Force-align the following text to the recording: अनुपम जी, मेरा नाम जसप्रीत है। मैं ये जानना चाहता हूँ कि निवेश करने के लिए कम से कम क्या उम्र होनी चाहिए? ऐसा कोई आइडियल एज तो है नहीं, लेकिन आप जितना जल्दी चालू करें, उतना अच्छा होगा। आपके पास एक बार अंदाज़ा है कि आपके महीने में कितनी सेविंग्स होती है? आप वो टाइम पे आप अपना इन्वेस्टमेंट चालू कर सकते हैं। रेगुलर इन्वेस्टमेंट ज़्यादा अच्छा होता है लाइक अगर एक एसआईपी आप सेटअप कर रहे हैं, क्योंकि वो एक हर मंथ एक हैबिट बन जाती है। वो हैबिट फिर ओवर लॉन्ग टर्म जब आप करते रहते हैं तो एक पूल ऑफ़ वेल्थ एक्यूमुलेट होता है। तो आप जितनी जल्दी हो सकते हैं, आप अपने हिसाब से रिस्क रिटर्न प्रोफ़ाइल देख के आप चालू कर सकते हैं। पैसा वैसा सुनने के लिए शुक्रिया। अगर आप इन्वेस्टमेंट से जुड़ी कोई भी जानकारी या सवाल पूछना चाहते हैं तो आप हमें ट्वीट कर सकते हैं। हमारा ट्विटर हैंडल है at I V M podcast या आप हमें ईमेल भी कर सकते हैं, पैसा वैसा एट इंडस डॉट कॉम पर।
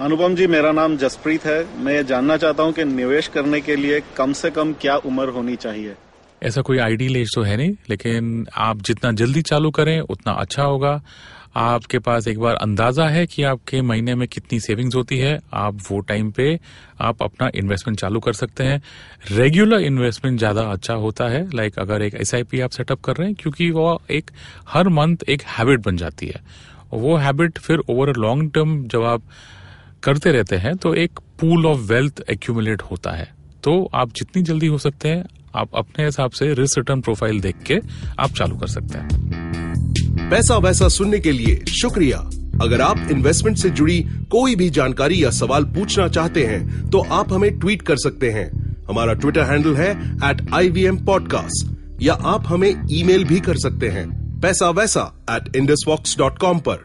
अनुपम 0.00 0.34
जी, 0.34 0.46
मेरा 0.46 0.70
नाम 0.72 0.96
जसप्रीत 0.96 1.44
है। 1.44 1.82
मैं 1.82 1.92
ये 1.94 2.02
जानना 2.04 2.36
चाहता 2.36 2.62
हूँ 2.62 2.72
कि 2.72 2.84
निवेश 2.84 3.28
करने 3.28 3.60
के 3.60 3.76
लिए 3.76 4.00
कम 4.16 4.32
से 4.32 4.50
कम 4.50 4.72
क्या 4.72 4.96
उम्र 5.06 5.28
होनी 5.28 5.54
चाहिए? 5.56 5.94
ऐसा 6.42 6.62
कोई 6.62 6.78
आइडियल 6.78 7.16
एज 7.16 7.30
तो 7.34 7.42
है 7.42 7.56
नहीं, 7.56 7.72
लेकिन 7.90 8.46
आप 8.56 8.82
जितना 8.82 9.12
जल्दी 9.12 9.42
चालू 9.42 9.70
करें, 9.70 10.00
उतना 10.00 10.32
अच्छा 10.32 10.62
होगा। 10.62 11.00
आपके 11.56 11.98
पास 11.98 12.28
एक 12.28 12.38
बार 12.38 12.54
अंदाज़ा 12.56 13.06
है 13.08 13.24
कि 13.26 13.42
आपके 13.44 13.80
महीने 13.82 14.14
में 14.14 14.26
कितनी 14.28 14.60
सेविंग्स 14.60 14.94
होती 14.94 15.18
है? 15.18 15.38
आप 15.54 15.78
वो 15.90 16.00
टाइम 16.02 16.30
पे 16.30 16.58
आप 17.00 17.22
अपना 17.22 17.50
इन्वेस्टमेंट 17.54 18.00
चालू 18.00 18.20
कर 18.20 18.32
सकते 18.34 18.64
हैं। 18.64 18.82
रेगुलर 19.32 19.80
इन्वेस्टमेंट 19.82 20.38
ज़्यादा 20.38 20.68
अच्छा 20.72 20.94
होता 20.96 21.28
है 21.28 21.44
लाइक 21.54 21.78
अगर 21.78 22.02
एक 22.02 22.14
एसआईपी 22.16 22.60
आप 22.60 22.70
सेटअप 22.70 23.00
कर 23.00 23.16
रहे 23.16 23.28
हैं, 23.28 23.36
क्योंकि 23.40 23.70
वो 23.70 24.00
एक 24.10 24.30
हर 24.68 24.88
मंथ 24.92 25.28
एक 25.28 25.42
हैबिट 25.58 25.86
बन 25.86 25.96
जाती 25.96 26.26
है। 26.26 26.44
वो 26.94 27.16
हैबिट 27.16 27.58
फिर 27.58 27.78
ओवर 27.90 28.16
लॉन्ग 28.18 28.52
टर्म 28.54 28.82
जब 28.84 29.04
आप 29.04 29.22
करते 30.02 30.32
रहते 30.32 30.56
हैं 30.56 30.76
तो 30.76 30.94
एक 30.94 31.18
पूल 31.40 31.66
ऑफ़ 31.66 31.80
वेल्थ 31.82 32.22
एक्यूमुलेट 32.30 32.82
होता 32.82 33.10
है। 33.10 33.28
तो 33.64 33.90
आप 33.94 34.12
जितनी 34.12 34.42
जल्दी 34.42 34.66
हो 34.66 34.78
सकते 34.78 35.08
हैं, 35.08 35.24
आप 35.54 35.70
अपने 35.74 36.04
हिसाब 36.04 36.30
से 36.30 36.52
रिस्क 36.54 36.78
रिटर्न 36.78 37.00
प्रोफ़ाइल 37.00 37.40
देख 37.40 37.56
के 37.66 37.80
आप 38.18 38.30
चालू 38.30 38.56
कर 38.56 38.66
सकते 38.66 38.98
हैं। 38.98 40.28
पैसा 40.30 40.56
वैसा 40.58 40.88
सुनने 40.88 41.18
के 41.18 41.32
लिए 41.32 41.62
शुक्रिया। 41.72 42.18
अगर 42.62 42.80
आप 42.80 43.08
इन्वेस्टमेंट 43.10 43.56
से 43.56 43.70
जुड़ी 43.70 44.00
कोई 44.30 44.54
भी 44.56 44.68
जानकारी 44.70 45.22
या 45.24 45.30
सवाल 45.30 45.64
पूछना 45.74 46.08
चाहते 46.08 46.44
हैं 46.44 46.88
तो 46.90 47.00
आप 47.12 47.32
हमें 47.32 47.58
ट्वीट 47.58 47.82
कर 47.82 47.96
सकते 47.96 48.30
हैं। 48.30 48.48
हमारा 48.88 49.14
ट्विटर 49.14 49.42
हैंडल 49.42 49.76
है 49.76 49.90
at 50.30 50.46
I 50.54 50.68
V 50.68 50.84
M 50.84 51.04
podcast 51.06 52.02
या 52.02 52.14
आप 52.26 52.44
हमें 52.46 52.70
ईमेल 52.92 53.24
भी 53.24 53.40
कर 53.40 53.56
सकते 53.58 53.88
हैं, 53.88 54.08
पैसा 54.40 54.70
वैसा 54.70 55.12
एट 55.30 55.56
इंडस 55.56 56.14
डॉट 56.18 56.38
कॉम 56.38 56.58
पर। 56.58 56.84